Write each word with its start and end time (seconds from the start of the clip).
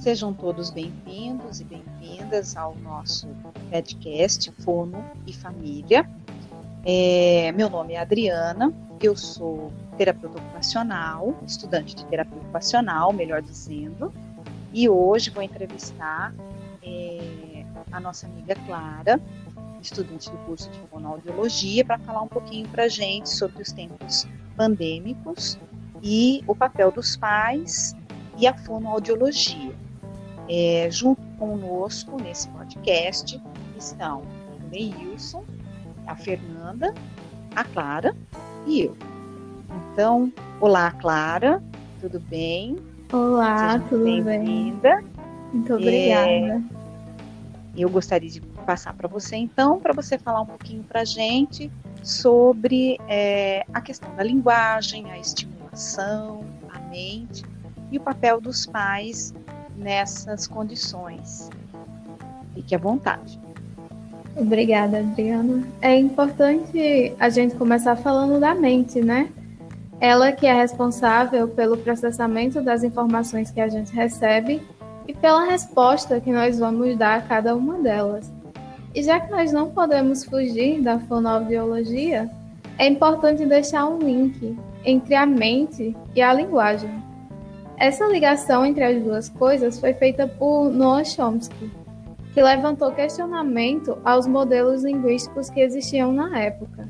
Sejam 0.00 0.32
todos 0.32 0.70
bem-vindos 0.70 1.60
e 1.60 1.64
bem-vindas 1.64 2.56
ao 2.56 2.74
nosso 2.76 3.28
podcast 3.70 4.50
Fono 4.52 5.04
e 5.26 5.32
Família. 5.34 6.08
É, 6.86 7.52
meu 7.52 7.68
nome 7.68 7.92
é 7.92 8.00
Adriana, 8.00 8.72
eu 9.02 9.14
sou 9.14 9.70
terapeuta 9.98 10.38
ocupacional, 10.38 11.38
estudante 11.46 11.94
de 11.94 12.06
terapia 12.06 12.34
ocupacional, 12.34 13.12
melhor 13.12 13.42
dizendo, 13.42 14.10
e 14.72 14.88
hoje 14.88 15.28
vou 15.28 15.42
entrevistar 15.42 16.32
é, 16.82 17.66
a 17.92 18.00
nossa 18.00 18.26
amiga 18.26 18.54
Clara, 18.66 19.20
estudante 19.82 20.30
do 20.30 20.38
curso 20.38 20.70
de 20.70 20.78
fonoaudiologia, 20.90 21.84
para 21.84 21.98
falar 21.98 22.22
um 22.22 22.28
pouquinho 22.28 22.66
para 22.70 22.84
a 22.84 22.88
gente 22.88 23.28
sobre 23.28 23.62
os 23.62 23.70
tempos 23.70 24.26
pandêmicos 24.56 25.58
e 26.02 26.42
o 26.46 26.56
papel 26.56 26.90
dos 26.90 27.18
pais 27.18 27.94
e 28.38 28.46
a 28.46 28.54
fonoaudiologia. 28.54 29.89
É, 30.52 30.90
junto 30.90 31.22
conosco 31.38 32.20
nesse 32.20 32.48
podcast 32.48 33.40
estão 33.78 34.22
o 34.22 34.68
Neilson, 34.68 35.44
a 36.08 36.16
Fernanda, 36.16 36.92
a 37.54 37.62
Clara 37.62 38.16
e 38.66 38.80
eu. 38.80 38.96
Então, 39.92 40.32
olá 40.60 40.90
Clara, 40.90 41.62
tudo 42.00 42.18
bem? 42.18 42.76
Olá, 43.12 43.74
Seja 43.74 43.84
tudo 43.90 44.02
bem? 44.02 44.24
Bem-vinda. 44.24 45.04
Muito 45.52 45.72
obrigada. 45.72 46.28
É, 46.28 46.60
eu 47.76 47.88
gostaria 47.88 48.28
de 48.28 48.40
passar 48.40 48.92
para 48.94 49.06
você 49.06 49.36
então, 49.36 49.78
para 49.78 49.92
você 49.92 50.18
falar 50.18 50.40
um 50.40 50.46
pouquinho 50.46 50.82
para 50.82 51.02
a 51.02 51.04
gente 51.04 51.70
sobre 52.02 52.98
é, 53.06 53.64
a 53.72 53.80
questão 53.80 54.12
da 54.16 54.24
linguagem, 54.24 55.12
a 55.12 55.18
estimulação, 55.18 56.44
a 56.68 56.80
mente 56.88 57.44
e 57.92 57.98
o 57.98 58.00
papel 58.00 58.40
dos 58.40 58.66
pais 58.66 59.32
nessas 59.80 60.46
condições. 60.46 61.50
Fique 62.54 62.74
à 62.74 62.78
vontade. 62.78 63.40
Obrigada, 64.36 64.98
Adriana. 64.98 65.66
É 65.80 65.96
importante 65.96 67.14
a 67.18 67.28
gente 67.28 67.56
começar 67.56 67.96
falando 67.96 68.38
da 68.38 68.54
mente, 68.54 69.00
né? 69.00 69.28
Ela 70.00 70.32
que 70.32 70.46
é 70.46 70.52
responsável 70.52 71.48
pelo 71.48 71.76
processamento 71.76 72.62
das 72.62 72.82
informações 72.84 73.50
que 73.50 73.60
a 73.60 73.68
gente 73.68 73.92
recebe 73.92 74.62
e 75.06 75.12
pela 75.12 75.44
resposta 75.44 76.20
que 76.20 76.30
nós 76.30 76.58
vamos 76.58 76.96
dar 76.96 77.18
a 77.18 77.22
cada 77.22 77.54
uma 77.56 77.78
delas. 77.78 78.32
E 78.94 79.02
já 79.02 79.20
que 79.20 79.30
nós 79.30 79.52
não 79.52 79.70
podemos 79.70 80.24
fugir 80.24 80.80
da 80.80 80.98
fonoaudiologia, 81.00 82.30
é 82.78 82.86
importante 82.86 83.44
deixar 83.44 83.86
um 83.86 83.98
link 83.98 84.56
entre 84.84 85.14
a 85.14 85.26
mente 85.26 85.94
e 86.14 86.22
a 86.22 86.32
linguagem. 86.32 86.90
Essa 87.80 88.06
ligação 88.06 88.66
entre 88.66 88.84
as 88.84 89.02
duas 89.02 89.30
coisas 89.30 89.80
foi 89.80 89.94
feita 89.94 90.28
por 90.28 90.68
Noam 90.68 91.02
Chomsky, 91.02 91.70
que 92.34 92.42
levantou 92.42 92.92
questionamento 92.92 93.96
aos 94.04 94.26
modelos 94.26 94.84
linguísticos 94.84 95.48
que 95.48 95.60
existiam 95.60 96.12
na 96.12 96.38
época. 96.38 96.86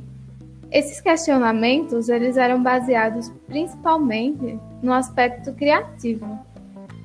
Esses 0.68 1.00
questionamentos 1.00 2.08
eles 2.08 2.36
eram 2.36 2.60
baseados 2.60 3.32
principalmente 3.46 4.58
no 4.82 4.92
aspecto 4.92 5.52
criativo, 5.52 6.26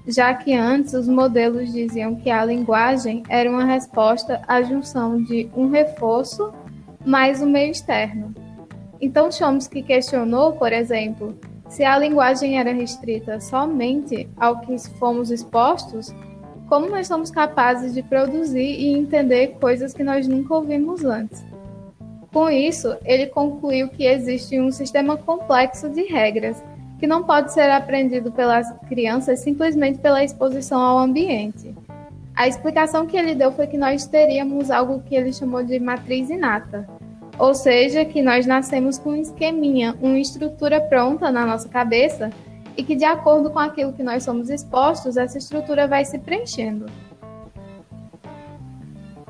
já 0.07 0.33
que 0.33 0.51
antes 0.55 0.95
os 0.95 1.07
modelos 1.07 1.71
diziam 1.71 2.15
que 2.15 2.31
a 2.31 2.43
linguagem 2.43 3.21
era 3.29 3.47
uma 3.47 3.65
resposta 3.65 4.41
à 4.47 4.63
junção 4.63 5.21
de 5.21 5.47
um 5.55 5.69
reforço 5.69 6.51
mais 7.05 7.39
o 7.39 7.45
meio 7.45 7.69
externo. 7.69 8.33
Então 8.99 9.31
Chomsky 9.31 9.83
questionou, 9.83 10.53
por 10.53 10.73
exemplo, 10.73 11.37
se 11.69 11.83
a 11.83 11.97
linguagem 11.97 12.59
era 12.59 12.71
restrita 12.71 13.39
somente 13.39 14.29
ao 14.37 14.61
que 14.61 14.77
fomos 14.99 15.31
expostos, 15.31 16.13
como 16.67 16.89
nós 16.89 17.07
somos 17.07 17.29
capazes 17.29 17.93
de 17.93 18.01
produzir 18.01 18.79
e 18.79 18.93
entender 18.93 19.57
coisas 19.59 19.93
que 19.93 20.03
nós 20.03 20.27
nunca 20.27 20.53
ouvimos 20.55 21.03
antes? 21.03 21.43
Com 22.33 22.49
isso, 22.49 22.97
ele 23.05 23.27
concluiu 23.27 23.87
que 23.87 24.05
existe 24.05 24.59
um 24.59 24.71
sistema 24.71 25.15
complexo 25.15 25.89
de 25.89 26.03
regras 26.03 26.61
que 26.99 27.07
não 27.07 27.23
pode 27.23 27.53
ser 27.53 27.69
aprendido 27.69 28.31
pelas 28.31 28.71
crianças 28.87 29.39
simplesmente 29.39 29.99
pela 29.99 30.23
exposição 30.23 30.81
ao 30.81 30.97
ambiente. 30.99 31.75
A 32.35 32.47
explicação 32.47 33.05
que 33.05 33.15
ele 33.15 33.35
deu 33.35 33.51
foi 33.51 33.67
que 33.67 33.77
nós 33.77 34.05
teríamos 34.05 34.69
algo 34.69 35.01
que 35.01 35.15
ele 35.15 35.31
chamou 35.31 35.63
de 35.63 35.79
matriz 35.79 36.29
inata, 36.29 36.87
ou 37.37 37.53
seja, 37.53 38.05
que 38.05 38.21
nós 38.21 38.45
nascemos 38.45 38.97
com 38.97 39.11
um 39.11 39.15
esqueminha, 39.15 39.95
uma 40.01 40.19
estrutura 40.19 40.79
pronta 40.81 41.31
na 41.31 41.45
nossa 41.45 41.67
cabeça 41.67 42.29
e 42.77 42.83
que, 42.83 42.95
de 42.95 43.05
acordo 43.05 43.49
com 43.49 43.59
aquilo 43.59 43.93
que 43.93 44.03
nós 44.03 44.23
somos 44.23 44.49
expostos, 44.49 45.17
essa 45.17 45.37
estrutura 45.37 45.87
vai 45.87 46.05
se 46.05 46.19
preenchendo. 46.19 46.85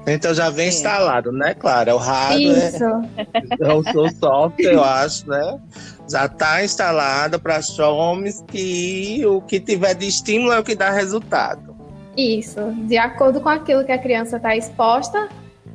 Então 0.07 0.33
já 0.35 0.51
vem 0.51 0.67
instalado, 0.67 1.31
né, 1.31 1.55
Clara? 1.55 1.95
O 1.95 1.97
hardware, 1.97 2.67
Isso. 2.67 2.85
o 3.97 4.09
software, 4.09 4.73
eu 4.73 4.83
acho, 4.83 5.27
né? 5.27 5.59
Já 6.07 6.25
está 6.25 6.63
instalado 6.63 7.39
para 7.39 7.59
homens 7.89 8.43
que 8.47 9.25
o 9.25 9.41
que 9.41 9.59
tiver 9.59 9.95
de 9.95 10.07
estímulo 10.07 10.53
é 10.53 10.59
o 10.59 10.63
que 10.63 10.75
dá 10.75 10.91
resultado. 10.91 11.75
Isso. 12.15 12.61
De 12.87 12.97
acordo 12.97 13.41
com 13.41 13.49
aquilo 13.49 13.83
que 13.83 13.91
a 13.91 13.97
criança 13.97 14.37
está 14.37 14.55
exposta, 14.55 15.27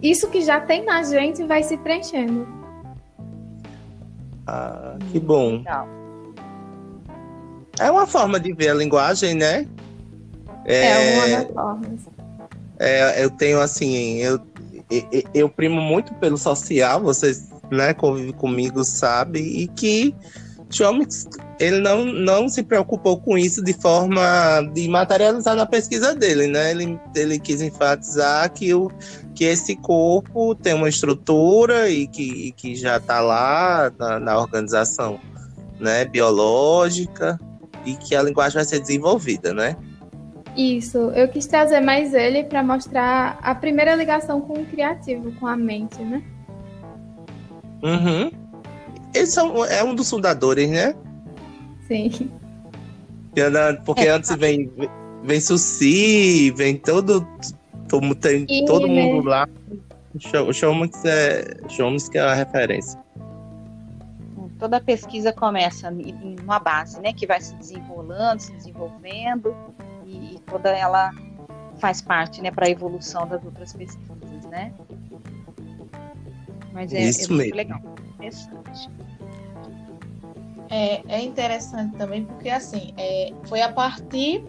isso 0.02 0.28
que 0.28 0.40
já 0.40 0.60
tem 0.60 0.84
na 0.84 1.02
gente 1.02 1.44
vai 1.44 1.62
se 1.62 1.76
preenchendo. 1.76 2.46
Ah, 4.46 4.96
que 5.10 5.20
bom. 5.20 5.62
É 7.78 7.90
uma 7.90 8.06
forma 8.06 8.40
de 8.40 8.52
ver 8.52 8.70
a 8.70 8.74
linguagem, 8.74 9.34
né? 9.34 9.66
É, 10.64 10.86
é 10.86 11.14
uma 11.14 11.28
das 11.28 11.52
formas. 11.52 12.00
É, 12.78 13.24
eu 13.24 13.30
tenho 13.30 13.60
assim, 13.60 14.16
eu, 14.16 14.40
eu, 14.90 15.22
eu 15.34 15.48
primo 15.48 15.80
muito 15.80 16.14
pelo 16.14 16.36
social, 16.36 17.00
vocês 17.00 17.50
né, 17.70 17.94
convivem 17.94 18.32
comigo, 18.32 18.82
sabe, 18.84 19.38
e 19.38 19.68
que 19.68 20.14
Chomix, 20.70 21.28
ele 21.58 21.80
não, 21.80 22.04
não 22.04 22.48
se 22.48 22.62
preocupou 22.62 23.20
com 23.20 23.36
isso 23.36 23.62
de 23.62 23.72
forma 23.72 24.22
de 24.72 24.88
materializar 24.88 25.54
na 25.54 25.66
pesquisa 25.66 26.14
dele, 26.14 26.46
né? 26.46 26.70
Ele, 26.70 26.98
ele 27.14 27.38
quis 27.38 27.60
enfatizar 27.60 28.50
que, 28.52 28.72
o, 28.72 28.90
que 29.34 29.44
esse 29.44 29.76
corpo 29.76 30.54
tem 30.54 30.74
uma 30.74 30.88
estrutura 30.88 31.90
e 31.90 32.06
que, 32.06 32.48
e 32.48 32.52
que 32.52 32.74
já 32.74 32.96
está 32.96 33.20
lá 33.20 33.92
na, 33.98 34.20
na, 34.20 34.38
organização 34.38 35.20
né, 35.78 36.04
biológica 36.04 37.38
e 37.84 37.94
que 37.94 38.14
a 38.14 38.22
linguagem 38.22 38.54
vai 38.54 38.64
ser 38.64 38.80
desenvolvida, 38.80 39.52
né? 39.52 39.76
Isso, 40.56 40.98
eu 41.10 41.28
quis 41.28 41.46
trazer 41.46 41.80
mais 41.80 42.12
ele 42.12 42.44
para 42.44 42.62
mostrar 42.62 43.38
a 43.42 43.54
primeira 43.54 43.94
ligação 43.94 44.40
com 44.40 44.54
o 44.54 44.66
criativo, 44.66 45.32
com 45.32 45.46
a 45.46 45.56
mente, 45.56 46.00
né? 46.02 46.22
Uhum. 47.82 48.30
Eles 49.14 49.32
são, 49.32 49.64
é 49.64 49.82
um 49.82 49.94
dos 49.94 50.08
fundadores, 50.08 50.68
né? 50.70 50.94
Sim. 51.86 52.30
Porque 53.84 54.02
é. 54.02 54.10
antes 54.10 54.34
vem, 54.36 54.70
vem 55.22 55.40
Suci, 55.40 56.50
vem 56.52 56.76
todo. 56.76 57.26
Tem 58.20 58.46
e, 58.48 58.64
todo 58.66 58.86
né? 58.86 59.02
mundo 59.02 59.28
lá. 59.28 59.48
O 60.46 60.52
Showmix 60.52 61.04
é, 61.04 61.56
Showmix 61.68 62.08
é 62.14 62.20
a 62.20 62.34
referência. 62.34 63.00
Toda 64.58 64.80
pesquisa 64.80 65.32
começa 65.32 65.90
em 65.90 66.36
uma 66.42 66.58
base, 66.58 67.00
né? 67.00 67.12
Que 67.12 67.26
vai 67.26 67.40
se 67.40 67.54
desenrolando, 67.56 68.40
se 68.40 68.52
desenvolvendo, 68.52 69.54
e, 70.06 70.34
e 70.34 70.38
toda 70.40 70.70
ela 70.70 71.10
faz 71.80 72.00
parte, 72.02 72.42
né, 72.42 72.50
para 72.50 72.66
a 72.66 72.70
evolução 72.70 73.26
das 73.26 73.42
outras 73.44 73.72
pesquisas, 73.72 74.44
né? 74.50 74.72
Mas 76.72 76.92
é, 76.92 77.00
Isso 77.00 77.32
é 77.32 77.36
muito 77.36 77.56
legal, 77.56 77.80
interessante. 78.26 78.90
É, 80.68 81.02
é 81.08 81.22
interessante 81.22 81.96
também 81.96 82.24
porque 82.24 82.48
assim 82.48 82.94
é, 82.96 83.32
foi 83.44 83.60
a 83.60 83.72
partir 83.72 84.44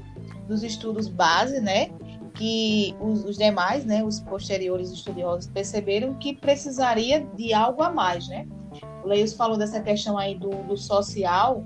dos 0.48 0.62
estudos 0.62 1.08
base, 1.08 1.60
né, 1.60 1.90
que 2.36 2.96
os, 3.00 3.24
os, 3.24 3.38
demais, 3.38 3.86
né, 3.86 4.04
os 4.04 4.20
posteriores 4.20 4.92
estudiosos 4.92 5.48
perceberam 5.48 6.14
que 6.16 6.36
precisaria 6.36 7.26
de 7.36 7.54
algo 7.54 7.82
a 7.82 7.92
mais, 7.92 8.28
né? 8.28 8.48
O 9.04 9.08
Leios 9.08 9.34
falou 9.34 9.58
dessa 9.58 9.82
questão 9.82 10.18
aí 10.18 10.36
do, 10.36 10.50
do 10.50 10.78
social, 10.78 11.64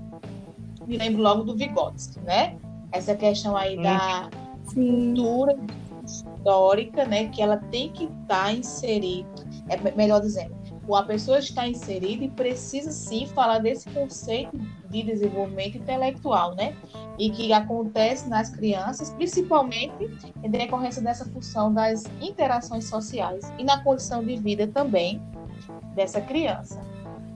me 0.86 0.96
lembro 0.96 1.22
logo 1.22 1.42
do 1.42 1.56
Vygotsky, 1.56 2.20
né? 2.20 2.56
Essa 2.92 3.14
questão 3.14 3.56
aí 3.56 3.78
hum. 3.78 3.82
da 3.82 4.30
Sim. 4.64 5.14
cultura 5.14 5.58
histórica, 6.04 7.04
né, 7.04 7.28
que 7.28 7.42
ela 7.42 7.56
tem 7.56 7.90
que 7.90 8.04
estar 8.04 8.44
tá 8.44 8.52
inserida, 8.52 9.28
é 9.68 9.90
melhor 9.96 10.20
dizendo, 10.20 10.55
a 10.94 11.02
pessoa 11.02 11.38
está 11.38 11.66
inserida 11.66 12.24
e 12.24 12.30
precisa 12.30 12.92
sim 12.92 13.26
falar 13.26 13.58
desse 13.58 13.88
conceito 13.90 14.56
de 14.88 15.02
desenvolvimento 15.02 15.78
intelectual, 15.78 16.54
né? 16.54 16.76
E 17.18 17.30
que 17.30 17.52
acontece 17.52 18.28
nas 18.28 18.50
crianças, 18.50 19.10
principalmente 19.10 19.94
em 20.42 20.50
decorrência 20.50 21.02
dessa 21.02 21.24
função 21.24 21.72
das 21.72 22.04
interações 22.20 22.84
sociais 22.84 23.50
e 23.58 23.64
na 23.64 23.82
condição 23.82 24.22
de 24.22 24.36
vida 24.36 24.66
também 24.68 25.20
dessa 25.94 26.20
criança. 26.20 26.80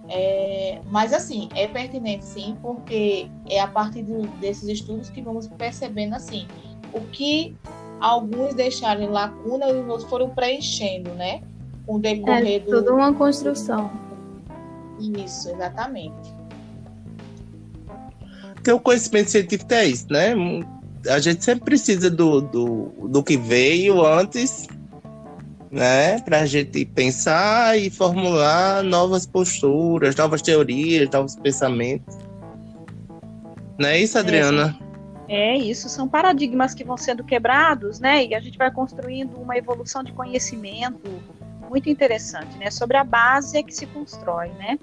É, 0.08 0.80
mas 0.90 1.12
assim, 1.12 1.48
é 1.54 1.66
pertinente 1.68 2.24
sim, 2.24 2.56
porque 2.60 3.28
é 3.48 3.60
a 3.60 3.68
partir 3.68 4.02
de, 4.02 4.26
desses 4.38 4.68
estudos 4.68 5.08
que 5.08 5.22
vamos 5.22 5.46
percebendo 5.46 6.14
assim 6.14 6.48
o 6.92 7.00
que 7.12 7.56
alguns 8.00 8.54
deixaram 8.54 9.10
lacuna 9.10 9.68
e 9.68 9.80
os 9.80 9.88
outros 9.88 10.08
foram 10.08 10.30
preenchendo, 10.30 11.10
né? 11.14 11.42
Com 11.90 11.96
o 11.96 11.98
decorrer 11.98 12.54
é, 12.54 12.58
do. 12.60 12.70
Tudo 12.70 12.94
uma 12.94 13.12
construção. 13.12 13.90
Isso, 15.00 15.50
exatamente. 15.50 16.32
Porque 18.54 18.70
o 18.70 18.78
conhecimento 18.78 19.28
científico 19.28 19.74
é 19.74 19.86
isso, 19.86 20.06
né? 20.08 20.32
A 21.08 21.18
gente 21.18 21.44
sempre 21.44 21.64
precisa 21.64 22.08
do, 22.08 22.42
do, 22.42 23.08
do 23.08 23.24
que 23.24 23.36
veio 23.36 24.06
antes, 24.06 24.68
né? 25.68 26.20
Para 26.20 26.42
a 26.42 26.46
gente 26.46 26.84
pensar 26.84 27.76
e 27.76 27.90
formular 27.90 28.84
novas 28.84 29.26
posturas, 29.26 30.14
novas 30.14 30.42
teorias, 30.42 31.10
novos 31.10 31.34
pensamentos. 31.34 32.16
Não 33.76 33.88
é 33.88 33.98
isso, 33.98 34.16
Adriana? 34.16 34.78
É, 35.26 35.56
é 35.56 35.58
isso, 35.58 35.88
são 35.88 36.06
paradigmas 36.06 36.72
que 36.72 36.84
vão 36.84 36.96
sendo 36.96 37.24
quebrados, 37.24 37.98
né? 37.98 38.26
E 38.26 38.34
a 38.36 38.38
gente 38.38 38.56
vai 38.56 38.70
construindo 38.70 39.34
uma 39.40 39.56
evolução 39.56 40.04
de 40.04 40.12
conhecimento 40.12 41.10
muito 41.70 41.88
interessante, 41.88 42.58
né? 42.58 42.68
Sobre 42.68 42.96
a 42.96 43.04
base 43.04 43.56
é 43.56 43.62
que 43.62 43.72
se 43.72 43.86
constrói, 43.86 44.48
né? 44.48 44.76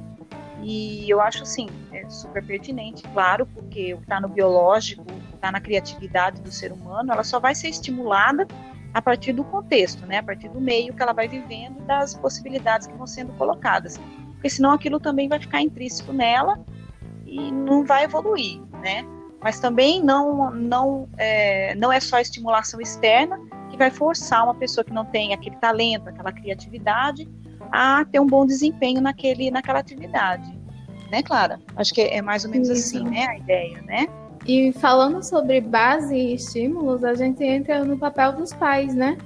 E 0.63 1.07
eu 1.09 1.19
acho 1.19 1.43
assim, 1.43 1.67
é 1.91 2.09
super 2.09 2.43
pertinente, 2.43 3.03
claro, 3.13 3.45
porque 3.45 3.93
o 3.93 3.97
que 3.97 4.03
está 4.03 4.21
no 4.21 4.29
biológico, 4.29 5.05
está 5.35 5.51
na 5.51 5.59
criatividade 5.59 6.41
do 6.41 6.51
ser 6.51 6.71
humano, 6.71 7.11
ela 7.11 7.25
só 7.25 7.39
vai 7.39 7.53
ser 7.53 7.67
estimulada 7.67 8.47
a 8.93 9.01
partir 9.01 9.33
do 9.33 9.43
contexto, 9.43 10.05
né? 10.07 10.19
A 10.19 10.23
partir 10.23 10.47
do 10.47 10.61
meio 10.61 10.93
que 10.93 11.03
ela 11.03 11.13
vai 11.13 11.27
vivendo, 11.27 11.77
das 11.85 12.13
possibilidades 12.13 12.87
que 12.87 12.93
vão 12.93 13.05
sendo 13.05 13.33
colocadas. 13.33 13.99
Porque 14.33 14.49
senão 14.49 14.71
aquilo 14.71 14.99
também 14.99 15.27
vai 15.27 15.39
ficar 15.39 15.61
intrínseco 15.61 16.13
nela 16.13 16.57
e 17.25 17.51
não 17.51 17.85
vai 17.85 18.05
evoluir, 18.05 18.61
né? 18.81 19.05
Mas 19.41 19.59
também 19.59 20.01
não, 20.01 20.51
não, 20.51 21.09
é, 21.17 21.75
não 21.75 21.91
é 21.91 21.99
só 21.99 22.17
estimulação 22.19 22.79
externa 22.79 23.37
que 23.69 23.77
vai 23.77 23.91
forçar 23.91 24.43
uma 24.43 24.55
pessoa 24.55 24.83
que 24.83 24.93
não 24.93 25.05
tem 25.05 25.33
aquele 25.33 25.55
talento, 25.57 26.09
aquela 26.09 26.31
criatividade, 26.31 27.27
a 27.71 28.05
ter 28.05 28.19
um 28.19 28.27
bom 28.27 28.45
desempenho 28.45 29.01
naquele, 29.01 29.51
naquela 29.51 29.79
atividade. 29.79 30.57
Né, 31.11 31.23
Clara? 31.23 31.59
Acho 31.75 31.93
que 31.93 32.01
é 32.01 32.21
mais 32.21 32.43
ou 32.43 32.51
menos 32.51 32.69
Isso. 32.69 32.97
assim, 32.97 33.03
né, 33.03 33.27
a 33.27 33.37
ideia, 33.37 33.81
né? 33.83 34.07
E 34.45 34.71
falando 34.73 35.23
sobre 35.23 35.59
base 35.61 36.15
e 36.15 36.35
estímulos, 36.35 37.03
a 37.03 37.13
gente 37.13 37.43
entra 37.43 37.83
no 37.83 37.97
papel 37.97 38.33
dos 38.33 38.53
pais, 38.53 38.93
né? 38.95 39.17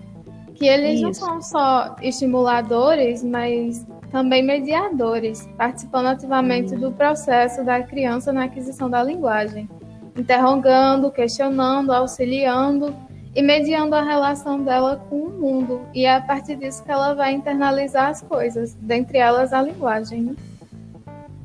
Que 0.56 0.68
eles 0.68 0.96
Isso. 0.96 1.04
não 1.04 1.14
são 1.14 1.42
só 1.42 1.96
estimuladores, 2.02 3.24
mas 3.24 3.86
também 4.12 4.44
mediadores, 4.44 5.48
participando 5.58 6.08
ativamente 6.08 6.76
do 6.76 6.92
processo 6.92 7.64
da 7.64 7.82
criança 7.82 8.34
na 8.34 8.44
aquisição 8.44 8.90
da 8.90 9.04
linguagem, 9.04 9.70
interrogando, 10.18 11.12
questionando, 11.12 11.92
auxiliando 11.92 12.96
e 13.34 13.42
mediando 13.42 13.96
a 13.96 14.04
relação 14.04 14.64
dela 14.64 14.98
com 15.10 15.24
o 15.24 15.30
mundo. 15.30 15.82
E 15.94 16.06
é 16.06 16.16
a 16.16 16.22
partir 16.22 16.58
disso 16.58 16.84
que 16.84 16.92
ela 16.92 17.14
vai 17.14 17.34
internalizar 17.34 18.10
as 18.10 18.22
coisas, 18.22 18.74
dentre 18.76 19.18
elas 19.18 19.54
a 19.54 19.62
linguagem. 19.62 20.22
Né? 20.22 20.36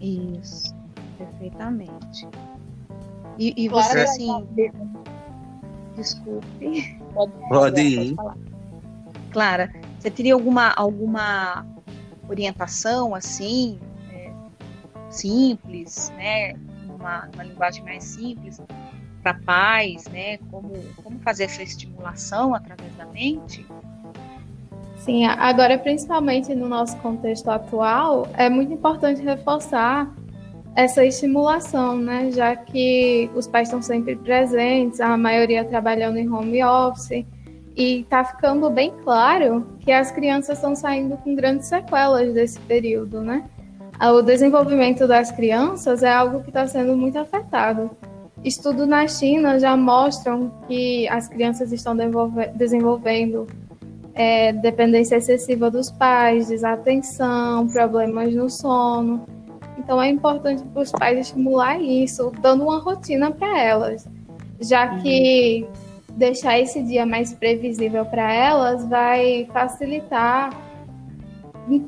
Isso, 0.00 0.74
perfeitamente. 1.16 2.28
E, 3.38 3.54
e 3.56 3.68
você, 3.68 4.00
assim. 4.00 4.46
Desculpe. 5.94 6.98
Pode, 7.14 7.32
pode 7.48 7.80
ir. 7.80 8.16
Clara, 9.30 9.72
você 9.98 10.10
teria 10.10 10.34
alguma, 10.34 10.72
alguma 10.72 11.66
orientação, 12.28 13.14
assim, 13.14 13.78
é, 14.10 14.32
simples, 15.10 16.12
né? 16.16 16.54
Uma, 16.88 17.28
uma 17.32 17.44
linguagem 17.44 17.84
mais 17.84 18.04
simples, 18.04 18.60
para 19.26 19.34
pais, 19.34 20.04
né? 20.06 20.38
Como, 20.50 20.72
como 21.02 21.18
fazer 21.18 21.44
essa 21.44 21.62
estimulação 21.62 22.54
através 22.54 22.94
da 22.94 23.06
mente? 23.06 23.66
Sim, 24.98 25.26
agora 25.26 25.76
principalmente 25.78 26.54
no 26.54 26.68
nosso 26.68 26.96
contexto 26.98 27.48
atual, 27.50 28.28
é 28.34 28.48
muito 28.48 28.72
importante 28.72 29.20
reforçar 29.20 30.14
essa 30.76 31.04
estimulação, 31.04 31.96
né? 31.96 32.30
Já 32.30 32.54
que 32.54 33.28
os 33.34 33.48
pais 33.48 33.66
estão 33.66 33.82
sempre 33.82 34.14
presentes, 34.14 35.00
a 35.00 35.16
maioria 35.16 35.64
trabalhando 35.64 36.18
em 36.18 36.30
home 36.30 36.62
office, 36.62 37.26
e 37.74 38.00
está 38.00 38.24
ficando 38.24 38.70
bem 38.70 38.92
claro 39.02 39.66
que 39.80 39.90
as 39.90 40.10
crianças 40.12 40.56
estão 40.56 40.74
saindo 40.76 41.16
com 41.18 41.34
grandes 41.34 41.66
sequelas 41.66 42.32
desse 42.32 42.60
período, 42.60 43.22
né? 43.22 43.44
O 44.00 44.22
desenvolvimento 44.22 45.08
das 45.08 45.32
crianças 45.32 46.02
é 46.02 46.12
algo 46.12 46.42
que 46.42 46.48
está 46.48 46.66
sendo 46.66 46.96
muito 46.96 47.18
afetado. 47.18 47.90
Estudos 48.44 48.86
na 48.86 49.08
China 49.08 49.58
já 49.58 49.76
mostram 49.76 50.52
que 50.68 51.08
as 51.08 51.26
crianças 51.26 51.72
estão 51.72 51.96
desenvolvendo 52.54 53.46
é, 54.14 54.52
dependência 54.52 55.16
excessiva 55.16 55.70
dos 55.70 55.90
pais, 55.90 56.48
desatenção, 56.48 57.66
problemas 57.68 58.34
no 58.34 58.48
sono. 58.48 59.26
Então 59.78 60.00
é 60.00 60.08
importante 60.08 60.62
para 60.62 60.82
os 60.82 60.90
pais 60.90 61.18
estimular 61.18 61.80
isso, 61.80 62.32
dando 62.40 62.64
uma 62.64 62.78
rotina 62.78 63.30
para 63.30 63.62
elas, 63.62 64.08
já 64.60 64.98
que 64.98 65.66
deixar 66.12 66.58
esse 66.58 66.82
dia 66.82 67.04
mais 67.04 67.34
previsível 67.34 68.06
para 68.06 68.32
elas 68.32 68.86
vai 68.88 69.46
facilitar 69.52 70.50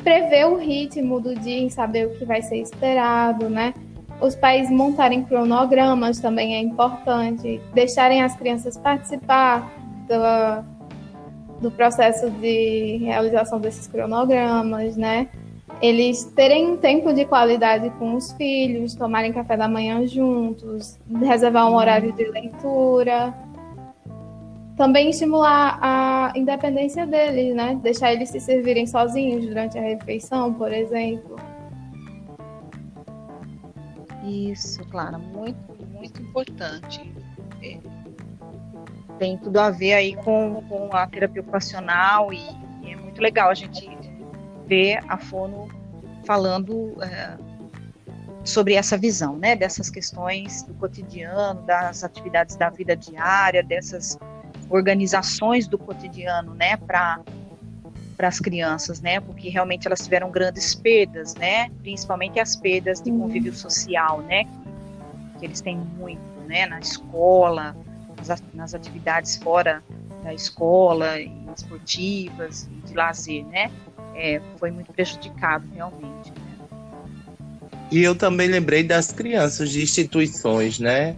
prever 0.02 0.46
o 0.46 0.56
ritmo 0.56 1.20
do 1.20 1.34
dia, 1.34 1.60
em 1.60 1.70
saber 1.70 2.08
o 2.08 2.10
que 2.10 2.24
vai 2.24 2.42
ser 2.42 2.56
esperado, 2.56 3.48
né? 3.48 3.72
Os 4.20 4.34
pais 4.34 4.68
montarem 4.68 5.24
cronogramas 5.24 6.18
também 6.18 6.56
é 6.56 6.60
importante, 6.60 7.60
deixarem 7.72 8.22
as 8.22 8.36
crianças 8.36 8.76
participar 8.76 9.70
do, 10.08 11.62
do 11.62 11.70
processo 11.70 12.28
de 12.28 12.96
realização 12.96 13.60
desses 13.60 13.86
cronogramas, 13.86 14.96
né? 14.96 15.28
Eles 15.80 16.24
terem 16.34 16.76
tempo 16.78 17.12
de 17.12 17.24
qualidade 17.24 17.90
com 17.90 18.16
os 18.16 18.32
filhos, 18.32 18.96
tomarem 18.96 19.32
café 19.32 19.56
da 19.56 19.68
manhã 19.68 20.04
juntos, 20.04 20.98
reservar 21.20 21.70
um 21.70 21.76
horário 21.76 22.12
de 22.12 22.24
leitura. 22.24 23.32
Também 24.76 25.10
estimular 25.10 25.78
a 25.80 26.32
independência 26.34 27.06
deles, 27.06 27.54
né? 27.54 27.78
Deixar 27.80 28.12
eles 28.12 28.30
se 28.30 28.40
servirem 28.40 28.86
sozinhos 28.86 29.46
durante 29.46 29.78
a 29.78 29.82
refeição, 29.82 30.52
por 30.52 30.72
exemplo 30.72 31.36
isso, 34.28 34.84
Clara, 34.86 35.19
muito, 35.19 35.58
muito 35.92 36.22
importante. 36.22 37.12
É, 37.62 37.78
tem 39.18 39.37
tudo 39.38 39.58
a 39.58 39.70
ver 39.70 39.94
aí 39.94 40.14
com, 40.16 40.62
com 40.68 40.94
a 40.94 41.06
terapia 41.06 41.42
ocupacional 41.42 42.32
e, 42.32 42.40
e, 42.82 42.92
é 42.92 42.97
muito 42.97 43.20
legal 43.20 43.50
a 43.50 43.54
gente 43.54 43.88
ver 44.66 45.00
a 45.08 45.18
Fono 45.18 45.68
falando 46.25 46.94
é, 47.02 47.37
sobre 48.44 48.75
essa 48.75 48.97
visão, 48.97 49.37
né, 49.37 49.56
dessas 49.56 49.90
questões 49.90 50.62
do 50.62 50.75
cotidiano, 50.75 51.62
das 51.62 52.04
atividades 52.04 52.56
da 52.56 52.70
vida 52.70 52.97
diária, 52.97 53.62
dessas 53.62 54.18
organizações 54.70 55.66
do 55.66 55.78
cotidiano, 55.78 56.54
né, 56.54 56.76
para 56.76 57.20
para 58.18 58.26
as 58.26 58.40
crianças, 58.40 59.00
né? 59.00 59.20
Porque 59.20 59.48
realmente 59.48 59.87
elas 59.87 60.00
tiveram 60.00 60.28
grandes 60.28 60.75
perdas, 60.75 61.37
né? 61.37 61.70
Principalmente 61.82 62.40
as 62.40 62.56
perdas 62.56 63.00
de 63.00 63.12
convívio 63.12 63.54
social, 63.54 64.20
né? 64.22 64.42
Que, 64.44 65.38
que 65.38 65.46
eles 65.46 65.60
têm 65.60 65.78
muito, 65.78 66.20
né? 66.48 66.66
Na 66.66 66.80
escola, 66.80 67.76
nas, 68.26 68.42
nas 68.52 68.75
atividades 68.75 69.37
fora 69.37 69.84
da 70.25 70.34
escola, 70.34 71.20
esportivas 71.56 72.68
de 72.84 72.92
lazer, 72.92 73.46
né? 73.46 73.70
É, 74.16 74.40
foi 74.58 74.72
muito 74.72 74.92
prejudicado 74.92 75.64
realmente. 75.72 76.32
Né? 76.32 76.37
E 77.92 78.02
eu 78.02 78.16
também 78.16 78.48
lembrei 78.48 78.82
das 78.82 79.12
crianças 79.12 79.70
de 79.70 79.80
instituições, 79.80 80.80
né? 80.80 81.14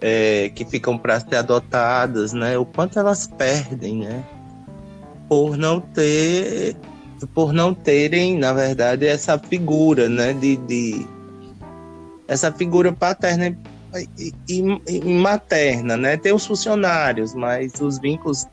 É, 0.00 0.50
que 0.50 0.64
ficam 0.64 0.96
para 0.96 1.18
ser 1.18 1.34
adotadas, 1.34 2.32
né? 2.32 2.56
O 2.56 2.64
quanto 2.64 2.96
elas 2.96 3.26
perdem, 3.26 4.04
né? 4.04 4.24
Por 5.28 5.56
não 5.56 5.80
ter 5.80 6.76
por 7.34 7.52
não 7.52 7.74
terem, 7.74 8.38
na 8.38 8.52
verdade, 8.52 9.04
essa 9.04 9.36
figura, 9.36 10.08
né, 10.08 10.32
de, 10.32 10.56
de 10.56 11.04
essa 12.28 12.52
figura 12.52 12.92
paterna 12.92 13.58
e, 14.16 14.32
e, 14.48 14.62
e, 14.86 15.00
materna, 15.14 15.96
né? 15.96 16.16
Tem 16.16 16.32
os 16.32 16.46
funcionários, 16.46 17.34
mas 17.34 17.80
os 17.80 17.98
vínculos 17.98 18.46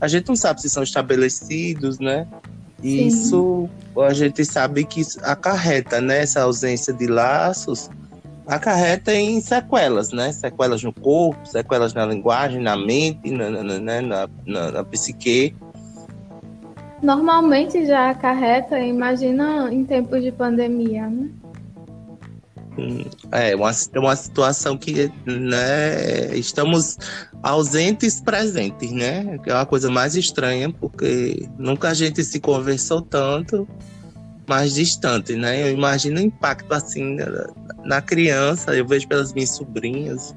a 0.00 0.06
gente 0.06 0.28
não 0.28 0.36
sabe 0.36 0.62
se 0.62 0.70
são 0.70 0.82
estabelecidos, 0.82 1.98
né? 1.98 2.26
E 2.82 3.08
isso 3.08 3.68
a 3.98 4.14
gente 4.14 4.44
sabe 4.44 4.84
que 4.84 5.02
acarreta, 5.22 6.00
né, 6.00 6.22
essa 6.22 6.42
ausência 6.42 6.92
de 6.92 7.06
laços 7.06 7.90
acarreta 8.50 9.14
em 9.14 9.40
sequelas, 9.40 10.10
né? 10.12 10.32
Sequelas 10.32 10.82
no 10.82 10.92
corpo, 10.92 11.38
sequelas 11.46 11.94
na 11.94 12.04
linguagem, 12.04 12.60
na 12.60 12.76
mente, 12.76 13.30
na, 13.30 13.48
na, 13.48 13.62
na, 13.80 14.28
na, 14.46 14.70
na 14.72 14.84
psique. 14.84 15.54
Normalmente 17.00 17.86
já 17.86 18.10
acarreta, 18.10 18.78
imagina 18.78 19.72
em 19.72 19.84
tempos 19.84 20.22
de 20.22 20.32
pandemia, 20.32 21.06
né? 21.08 21.30
é 23.32 23.54
uma, 23.54 23.70
uma 23.96 24.16
situação 24.16 24.76
que 24.76 25.12
né, 25.26 26.34
estamos 26.36 26.96
ausentes 27.42 28.20
presentes, 28.20 28.90
né? 28.92 29.38
Que 29.38 29.50
é 29.50 29.54
uma 29.54 29.66
coisa 29.66 29.90
mais 29.90 30.14
estranha, 30.14 30.72
porque 30.72 31.48
nunca 31.58 31.88
a 31.88 31.94
gente 31.94 32.22
se 32.22 32.40
conversou 32.40 33.02
tanto, 33.02 33.68
mais 34.50 34.74
distante, 34.74 35.36
né? 35.36 35.62
Eu 35.62 35.72
imagino 35.72 36.18
o 36.18 36.24
impacto 36.24 36.72
assim 36.74 37.14
na, 37.14 37.46
na 37.84 38.02
criança, 38.02 38.74
eu 38.74 38.84
vejo 38.84 39.06
pelas 39.06 39.32
minhas 39.32 39.50
sobrinhas, 39.50 40.34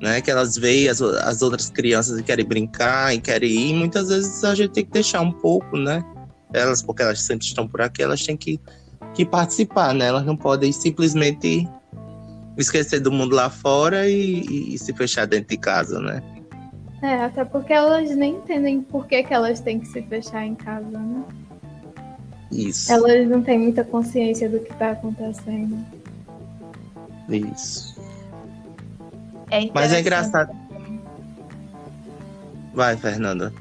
né? 0.00 0.20
Que 0.20 0.30
elas 0.30 0.56
veem 0.56 0.88
as, 0.88 1.02
as 1.02 1.42
outras 1.42 1.68
crianças 1.68 2.16
e 2.16 2.22
querem 2.22 2.46
brincar 2.46 3.12
e 3.12 3.20
querem 3.20 3.50
ir, 3.50 3.70
e 3.70 3.74
muitas 3.74 4.08
vezes 4.08 4.44
a 4.44 4.54
gente 4.54 4.70
tem 4.70 4.84
que 4.84 4.92
deixar 4.92 5.20
um 5.20 5.32
pouco, 5.32 5.76
né? 5.76 6.00
Elas, 6.52 6.80
porque 6.80 7.02
elas 7.02 7.20
sempre 7.22 7.44
estão 7.44 7.66
por 7.66 7.82
aqui, 7.82 8.04
elas 8.04 8.24
têm 8.24 8.36
que 8.36 8.60
que 9.14 9.24
participar, 9.24 9.92
né? 9.92 10.06
Elas 10.06 10.24
não 10.24 10.36
podem 10.36 10.70
simplesmente 10.70 11.68
esquecer 12.56 13.00
do 13.00 13.10
mundo 13.10 13.34
lá 13.34 13.50
fora 13.50 14.08
e, 14.08 14.74
e, 14.74 14.78
se 14.78 14.92
fechar 14.92 15.26
dentro 15.26 15.48
de 15.48 15.56
casa, 15.56 16.00
né? 16.00 16.22
É, 17.02 17.24
até 17.24 17.44
porque 17.44 17.72
elas 17.72 18.14
nem 18.16 18.36
entendem 18.36 18.80
por 18.80 19.06
que, 19.06 19.22
que 19.22 19.34
elas 19.34 19.60
têm 19.60 19.80
que 19.80 19.86
se 19.86 20.02
fechar 20.02 20.46
em 20.46 20.54
casa, 20.54 20.98
né? 20.98 21.24
Isso. 22.50 22.92
Elas 22.92 23.28
não 23.28 23.42
têm 23.42 23.58
muita 23.58 23.84
consciência 23.84 24.48
do 24.48 24.60
que 24.60 24.72
está 24.72 24.92
acontecendo. 24.92 25.84
Isso. 27.28 27.94
É 29.50 29.68
Mas 29.72 29.92
é 29.92 30.00
engraçado. 30.00 30.54
Vai, 32.72 32.96
Fernanda. 32.96 33.52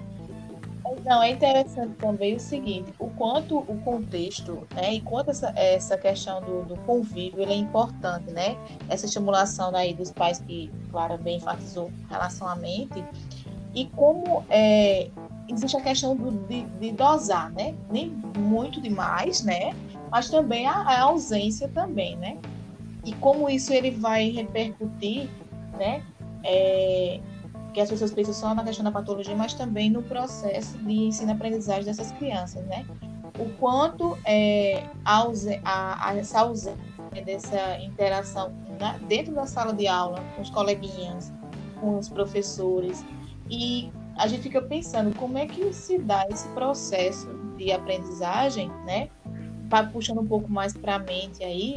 Não, 1.06 1.22
é 1.22 1.32
interessante 1.32 1.96
também 1.96 2.36
o 2.36 2.40
seguinte, 2.40 2.94
o 2.98 3.10
quanto 3.10 3.58
o 3.58 3.82
contexto, 3.84 4.66
né, 4.74 4.94
e 4.94 5.02
quanto 5.02 5.32
essa, 5.32 5.52
essa 5.56 5.98
questão 5.98 6.42
do, 6.42 6.64
do 6.64 6.78
convívio 6.78 7.42
ele 7.42 7.52
é 7.52 7.56
importante, 7.56 8.32
né? 8.32 8.56
Essa 8.88 9.06
estimulação 9.06 9.76
aí 9.76 9.94
dos 9.94 10.12
pais 10.12 10.40
que 10.40 10.72
Clara 10.92 11.18
bem 11.18 11.38
enfatizou 11.38 11.92
relação 12.10 12.48
à 12.48 12.56
mente, 12.56 13.04
e 13.76 13.86
como 13.88 14.46
é, 14.50 15.10
existe 15.48 15.78
a 15.78 15.82
questão 15.82 16.16
do, 16.16 16.32
de, 16.48 16.64
de, 16.64 16.92
dosar, 16.92 17.52
né? 17.52 17.76
Nem 17.92 18.10
muito 18.38 18.82
demais, 18.82 19.44
né? 19.44 19.76
Mas 20.12 20.30
também 20.30 20.68
a, 20.68 20.74
a 20.74 21.02
ausência 21.02 21.68
também, 21.70 22.16
né? 22.18 22.38
E 23.04 23.14
como 23.16 23.50
isso 23.50 23.74
ele 23.74 23.92
vai 23.92 24.30
repercutir, 24.30 25.30
né? 25.78 26.04
É, 26.44 27.20
que 27.74 27.82
as 27.82 27.90
pessoas 27.90 28.14
pensam 28.14 28.34
só 28.34 28.54
na 28.54 28.64
questão 28.64 28.84
da 28.84 28.92
patologia, 28.92 29.36
mas 29.36 29.54
também 29.54 29.90
no 29.90 30.04
processo 30.04 30.78
de 30.78 30.94
ensino-aprendizagem 30.94 31.86
dessas 31.86 32.12
crianças, 32.14 32.64
né? 32.66 32.86
O 33.40 33.50
quanto 33.58 34.18
é, 34.26 34.84
a, 35.04 35.26
a, 35.66 36.16
essa 36.16 36.42
ausência 36.42 36.78
dessa 37.26 37.80
interação 37.80 38.54
né, 38.80 39.00
dentro 39.08 39.34
da 39.34 39.46
sala 39.46 39.74
de 39.74 39.88
aula, 39.88 40.24
com 40.36 40.42
os 40.42 40.50
coleguinhas, 40.50 41.32
com 41.80 41.98
os 41.98 42.10
professores, 42.10 43.04
e 43.50 43.92
a 44.18 44.28
gente 44.28 44.44
fica 44.44 44.62
pensando 44.62 45.16
como 45.16 45.38
é 45.38 45.46
que 45.46 45.74
se 45.74 45.98
dá 45.98 46.26
esse 46.30 46.48
processo 46.50 47.28
de 47.58 47.72
aprendizagem, 47.72 48.70
né? 48.86 49.10
Puxando 49.92 50.22
um 50.22 50.28
pouco 50.28 50.52
mais 50.52 50.74
para 50.74 50.96
a 50.96 51.00
mente 51.00 51.44
aí, 51.44 51.76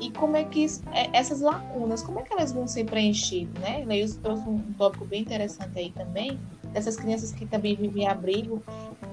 e 0.00 0.10
como 0.10 0.36
é 0.36 0.44
que 0.44 0.66
é, 0.92 1.10
essas 1.12 1.40
lacunas, 1.40 2.02
como 2.02 2.20
é 2.20 2.22
que 2.22 2.32
elas 2.32 2.52
vão 2.52 2.66
ser 2.66 2.84
preenchidas, 2.84 3.62
né? 3.62 3.84
Leils 3.86 4.16
trouxe 4.16 4.48
um 4.48 4.60
tópico 4.76 5.04
bem 5.04 5.22
interessante 5.22 5.78
aí 5.78 5.90
também, 5.90 6.38
dessas 6.72 6.96
crianças 6.96 7.32
que 7.32 7.46
também 7.46 7.76
vivem 7.76 8.04
em 8.04 8.08
abrigo, 8.08 8.62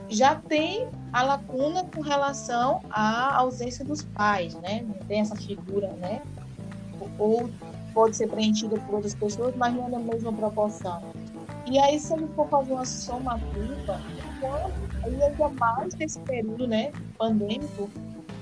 já 0.10 0.36
tem 0.36 0.88
a 1.14 1.24
lacuna 1.24 1.86
com 1.86 2.02
relação 2.02 2.82
à 2.90 3.36
ausência 3.38 3.86
dos 3.86 4.02
pais, 4.02 4.56
né? 4.56 4.84
Não 4.86 4.96
tem 5.08 5.20
essa 5.20 5.36
figura, 5.36 5.90
né? 5.94 6.22
Ou 7.20 7.50
pode 7.94 8.16
ser 8.16 8.28
preenchida 8.28 8.78
por 8.80 8.96
outras 8.96 9.14
pessoas, 9.14 9.56
mas 9.56 9.74
não 9.74 9.88
é 9.88 9.90
na 9.90 10.00
mesma 10.00 10.34
proporção. 10.34 11.02
E 11.72 11.80
aí, 11.80 11.98
se 11.98 12.14
gente 12.18 12.34
for 12.34 12.50
fazer 12.50 12.74
uma 12.74 12.84
somativa, 12.84 14.02
ainda 15.06 15.50
mais 15.58 15.96
nesse 15.96 16.20
período 16.20 16.68
né, 16.68 16.92
pandêmico, 17.18 17.90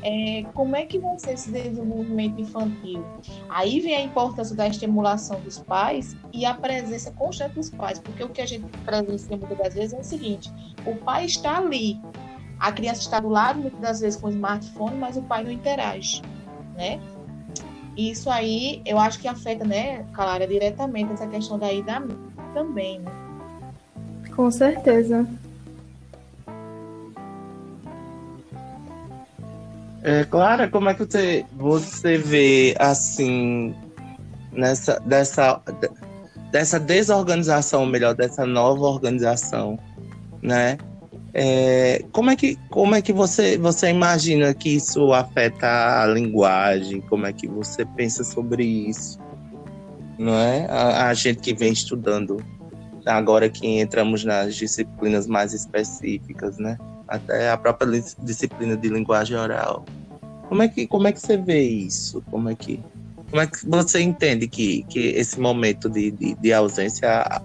é, 0.02 0.44
como 0.56 0.76
é 0.76 0.84
que 0.84 0.98
vai 0.98 1.20
ser 1.20 1.34
esse 1.34 1.52
desenvolvimento 1.52 2.42
infantil? 2.42 3.06
Aí 3.48 3.82
vem 3.82 3.96
a 3.96 4.02
importância 4.02 4.56
da 4.56 4.68
estimulação 4.68 5.40
dos 5.42 5.60
pais 5.60 6.18
e 6.34 6.44
a 6.44 6.56
presença 6.56 7.12
constante 7.12 7.54
dos 7.54 7.70
pais, 7.70 8.00
porque 8.00 8.24
o 8.24 8.30
que 8.30 8.42
a 8.42 8.48
gente 8.48 8.66
presencia 8.84 9.38
muitas 9.38 9.58
das 9.60 9.76
vezes 9.76 9.94
é 9.94 10.00
o 10.00 10.04
seguinte: 10.04 10.52
o 10.84 10.96
pai 10.96 11.26
está 11.26 11.60
ali, 11.60 12.02
a 12.60 12.72
criança 12.72 13.02
está 13.02 13.20
do 13.20 13.30
lado, 13.30 13.60
muitas 13.60 13.80
das 13.80 14.00
vezes 14.00 14.20
com 14.20 14.26
o 14.26 14.32
smartphone, 14.32 14.98
mas 14.98 15.18
o 15.18 15.22
pai 15.22 15.44
não 15.44 15.52
interage, 15.52 16.24
né? 16.76 17.00
Isso 17.96 18.28
aí 18.28 18.82
eu 18.88 18.98
acho 18.98 19.20
que 19.20 19.28
afeta, 19.28 19.64
né, 19.64 20.04
Clara, 20.14 20.48
diretamente 20.48 21.14
essa 21.14 21.28
questão 21.28 21.60
da 21.60 21.72
ida 21.72 22.02
também, 22.56 23.00
né? 23.00 23.19
Com 24.40 24.50
certeza. 24.50 25.28
É, 30.02 30.24
Clara, 30.24 30.70
como 30.70 30.88
é 30.88 30.94
que 30.94 31.04
você, 31.04 31.46
você 31.58 32.18
vê 32.18 32.74
assim 32.80 33.76
nessa 34.54 34.98
dessa, 35.02 35.62
dessa 36.54 36.80
desorganização, 36.80 37.86
melhor, 37.86 38.16
dessa 38.16 38.46
nova 38.46 38.86
organização, 38.86 39.78
né? 40.42 40.78
É, 41.34 42.06
como 42.14 42.32
é 42.32 42.38
que 42.38 42.58
como 42.70 42.96
é 42.96 43.02
que 43.02 43.12
você 43.12 43.58
você 43.58 43.90
imagina 43.90 44.54
que 44.54 44.70
isso 44.70 45.12
afeta 45.12 46.02
a 46.02 46.06
linguagem? 46.06 47.02
Como 47.02 47.26
é 47.26 47.34
que 47.34 47.46
você 47.46 47.86
pensa 47.86 48.24
sobre 48.24 48.64
isso? 48.64 49.20
Não 50.18 50.34
é? 50.34 50.66
A, 50.70 51.10
a 51.10 51.14
gente 51.14 51.42
que 51.42 51.54
vem 51.54 51.74
estudando 51.74 52.42
agora 53.06 53.50
que 53.50 53.68
entramos 53.80 54.24
nas 54.24 54.56
disciplinas 54.56 55.28
mais 55.28 55.54
específicas, 55.54 56.58
né? 56.58 56.78
até 57.10 57.50
a 57.50 57.58
própria 57.58 58.02
disciplina 58.20 58.78
de 58.78 58.88
linguagem 58.88 59.36
oral. 59.36 59.84
Como 60.48 60.62
é 60.62 60.68
que, 60.68 60.88
como 60.88 61.08
é 61.08 61.12
que 61.12 61.20
você 61.20 61.38
vê 61.38 61.62
isso? 61.62 62.24
Como 62.30 62.50
é 62.50 62.56
que, 62.56 62.80
como 63.30 63.42
é 63.42 63.48
que 63.48 63.68
você 63.68 64.00
entende 64.02 64.48
que, 64.48 64.84
que 64.84 65.00
esse 65.00 65.40
momento 65.40 65.90
de, 65.90 66.12
de, 66.12 66.36
de 66.36 66.54
ausência 66.54 67.42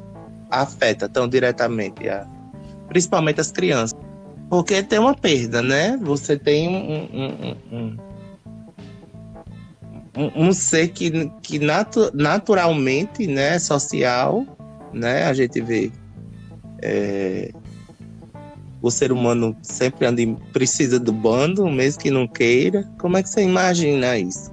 afeta 0.51 1.09
tão 1.09 1.27
diretamente, 1.27 2.09
a, 2.09 2.27
principalmente 2.89 3.41
as 3.41 3.51
crianças? 3.51 3.99
Porque 4.51 4.83
tem 4.83 4.99
uma 4.99 5.15
perda, 5.15 5.63
né? 5.63 5.99
Você 6.03 6.39
tem 6.39 6.69
um, 6.69 7.09
um, 7.15 7.57
um, 7.73 7.97
um, 10.17 10.49
um 10.49 10.53
ser 10.53 10.89
que, 10.89 11.31
que 11.43 11.59
natu, 11.59 12.11
naturalmente, 12.15 13.27
né, 13.27 13.59
social, 13.59 14.47
né? 14.95 15.25
A 15.25 15.33
gente 15.33 15.61
vê 15.61 15.91
é, 16.83 17.53
o 18.81 18.91
ser 18.91 19.11
humano 19.13 19.57
sempre 19.63 20.07
anda 20.07 20.21
em, 20.21 20.35
precisa 20.35 21.01
do 21.01 21.13
bando, 21.13 21.67
mesmo 21.69 22.03
que 22.03 22.11
não 22.11 22.27
queira. 22.27 22.89
Como 22.99 23.17
é 23.17 23.23
que 23.23 23.29
você 23.29 23.43
imagina 23.43 24.19
isso? 24.19 24.53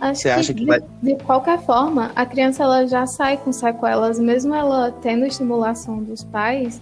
Acho 0.00 0.20
você 0.20 0.28
que, 0.28 0.40
acha 0.40 0.54
que 0.54 0.60
de, 0.60 0.66
vai... 0.66 0.80
de 1.02 1.14
qualquer 1.16 1.60
forma, 1.64 2.12
a 2.14 2.24
criança 2.24 2.62
ela 2.62 2.86
já 2.86 3.06
sai 3.06 3.36
com 3.36 3.52
sequelas, 3.52 4.18
mesmo 4.18 4.54
ela 4.54 4.92
tendo 5.02 5.26
estimulação 5.26 6.02
dos 6.02 6.22
pais, 6.24 6.80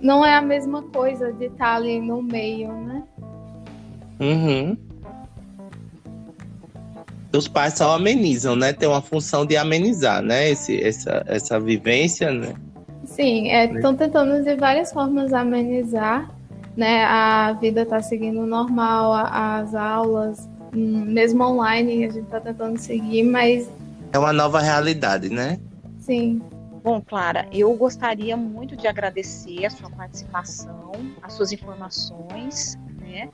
não 0.00 0.24
é 0.24 0.34
a 0.34 0.42
mesma 0.42 0.82
coisa 0.82 1.32
de 1.32 1.46
estar 1.46 1.76
ali 1.76 2.00
no 2.00 2.22
meio, 2.22 2.72
né? 2.72 3.02
Uhum. 4.20 4.76
Os 7.34 7.48
pais 7.48 7.74
só 7.74 7.94
amenizam, 7.94 8.54
né? 8.54 8.72
Tem 8.72 8.88
uma 8.88 9.00
função 9.00 9.46
de 9.46 9.56
amenizar, 9.56 10.22
né? 10.22 10.50
Esse, 10.50 10.82
essa, 10.82 11.24
essa 11.26 11.58
vivência, 11.58 12.30
né? 12.30 12.54
Sim, 13.04 13.48
estão 13.50 13.92
é, 13.92 13.96
tentando 13.96 14.42
de 14.44 14.56
várias 14.56 14.92
formas 14.92 15.32
amenizar, 15.32 16.30
né? 16.76 17.04
A 17.04 17.52
vida 17.54 17.82
está 17.82 18.00
seguindo 18.00 18.46
normal, 18.46 19.12
as 19.12 19.74
aulas, 19.74 20.48
hum, 20.74 21.04
mesmo 21.06 21.42
online, 21.42 22.04
a 22.04 22.10
gente 22.10 22.24
está 22.24 22.40
tentando 22.40 22.78
seguir, 22.78 23.24
mas. 23.24 23.68
É 24.12 24.18
uma 24.18 24.32
nova 24.32 24.60
realidade, 24.60 25.30
né? 25.30 25.58
Sim. 25.98 26.42
Bom, 26.84 27.00
Clara, 27.00 27.46
eu 27.52 27.72
gostaria 27.74 28.36
muito 28.36 28.76
de 28.76 28.88
agradecer 28.88 29.64
a 29.64 29.70
sua 29.70 29.88
participação, 29.88 30.92
as 31.22 31.34
suas 31.34 31.52
informações, 31.52 32.76
né? 33.00 33.28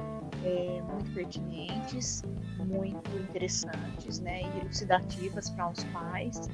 É, 0.45 0.83
muito 0.83 1.13
pertinentes, 1.15 2.23
muito 2.59 3.11
interessantes, 3.17 4.21
né? 4.21 4.43
E 4.43 4.61
elucidativas 4.61 5.51
para 5.51 5.71
os 5.71 5.85
pais. 5.85 6.49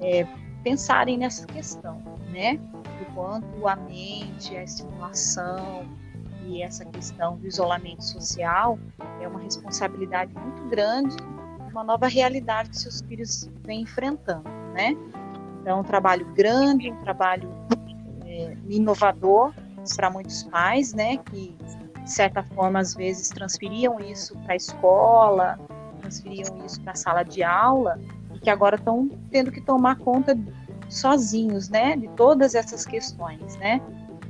É, 0.00 0.26
pensarem 0.62 1.18
nessa 1.18 1.46
questão, 1.46 2.02
né? 2.32 2.56
Do 2.56 3.14
quanto 3.14 3.68
a 3.68 3.76
mente, 3.76 4.56
a 4.56 4.62
estimulação 4.62 5.86
e 6.46 6.62
essa 6.62 6.84
questão 6.84 7.36
do 7.36 7.46
isolamento 7.46 8.04
social 8.04 8.78
é 9.20 9.28
uma 9.28 9.40
responsabilidade 9.40 10.32
muito 10.34 10.62
grande, 10.68 11.16
uma 11.70 11.84
nova 11.84 12.06
realidade 12.06 12.70
que 12.70 12.78
seus 12.78 13.00
filhos 13.02 13.50
vêm 13.64 13.82
enfrentando, 13.82 14.48
né? 14.72 14.96
Então, 15.60 15.80
um 15.80 15.84
trabalho 15.84 16.26
grande, 16.34 16.90
um 16.90 17.00
trabalho 17.00 17.50
é, 18.24 18.56
inovador 18.68 19.52
para 19.96 20.10
muitos 20.10 20.44
pais, 20.44 20.92
né? 20.92 21.16
Que 21.18 21.56
de 22.06 22.12
certa 22.12 22.40
forma, 22.40 22.78
às 22.78 22.94
vezes 22.94 23.28
transferiam 23.30 23.98
isso 23.98 24.38
para 24.44 24.52
a 24.52 24.56
escola, 24.56 25.58
transferiam 26.00 26.64
isso 26.64 26.80
para 26.80 26.92
a 26.92 26.94
sala 26.94 27.24
de 27.24 27.42
aula, 27.42 27.98
e 28.32 28.38
que 28.38 28.48
agora 28.48 28.76
estão 28.76 29.10
tendo 29.28 29.50
que 29.50 29.60
tomar 29.60 29.96
conta 29.96 30.38
sozinhos, 30.88 31.68
né, 31.68 31.96
de 31.96 32.06
todas 32.10 32.54
essas 32.54 32.86
questões, 32.86 33.56
né? 33.56 33.80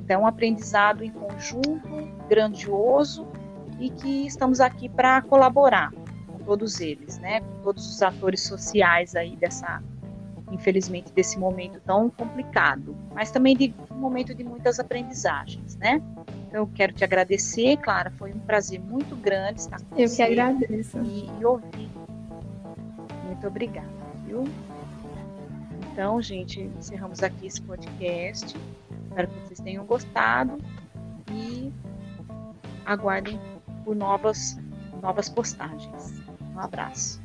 Então, 0.01 0.23
um 0.23 0.27
aprendizado 0.27 1.05
em 1.05 1.11
conjunto, 1.11 1.87
grandioso, 2.31 3.27
e 3.79 3.91
que 3.91 4.27
estamos 4.27 4.59
aqui 4.59 4.89
para 4.89 5.21
colaborar 5.21 5.93
com 6.29 6.39
todos 6.47 6.81
eles, 6.81 7.19
né? 7.19 7.41
Com 7.41 7.63
todos 7.63 7.87
os 7.87 8.01
atores 8.01 8.41
sociais 8.41 9.15
aí 9.15 9.37
dessa, 9.37 9.83
infelizmente, 10.51 11.13
desse 11.13 11.39
momento 11.39 11.79
tão 11.85 12.09
complicado, 12.09 12.97
mas 13.15 13.31
também 13.31 13.55
de 13.55 13.75
um 13.91 13.97
momento 13.97 14.35
de 14.35 14.43
muitas 14.43 14.81
aprendizagens, 14.81 15.77
né? 15.77 16.01
Então, 16.47 16.61
eu 16.61 16.71
quero 16.75 16.93
te 16.93 17.05
agradecer, 17.05 17.77
Clara, 17.79 18.11
foi 18.13 18.33
um 18.33 18.39
prazer 18.39 18.81
muito 18.81 19.17
grande 19.17 19.61
estar 19.61 19.81
com 19.81 19.97
eu 19.97 20.09
você. 20.09 20.23
Eu 20.23 20.27
que 20.27 20.41
agradeço. 20.41 20.99
E, 21.03 21.31
e 21.41 21.45
ouvir. 21.45 21.91
Muito 23.25 23.47
obrigada, 23.47 23.89
viu? 24.25 24.45
Então, 25.93 26.21
gente, 26.21 26.61
encerramos 26.61 27.23
aqui 27.23 27.47
esse 27.47 27.61
podcast. 27.63 28.57
Espero 29.09 29.29
que 29.29 29.41
vocês 29.41 29.61
tenham 29.61 29.85
gostado 29.85 30.59
e 31.33 31.73
aguardem 32.85 33.41
por 33.85 33.97
novas, 33.97 34.59
novas 35.03 35.29
postagens. 35.29 36.23
Um 36.55 36.61
abraço. 36.61 37.21